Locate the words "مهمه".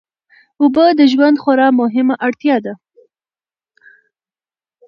1.81-2.15